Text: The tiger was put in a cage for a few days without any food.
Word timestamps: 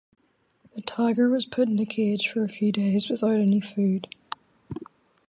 The 0.73 0.81
tiger 0.81 1.29
was 1.29 1.45
put 1.45 1.69
in 1.69 1.77
a 1.77 1.85
cage 1.85 2.27
for 2.27 2.43
a 2.43 2.49
few 2.49 2.71
days 2.71 3.07
without 3.07 3.39
any 3.39 3.61
food. 3.61 4.07